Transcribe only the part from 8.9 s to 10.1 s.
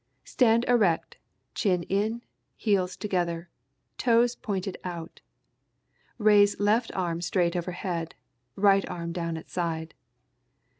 down at side.